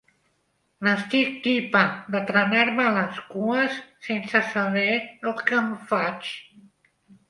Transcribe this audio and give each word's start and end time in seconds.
N'estic 0.87 1.35
tipa 1.43 1.83
de 2.17 2.23
trenar-me 2.33 2.87
les 2.97 3.21
cues 3.37 3.79
sense 4.11 4.45
saber 4.57 4.91
el 5.25 5.41
que 5.47 5.65
em 5.65 5.75
faig 5.97 6.37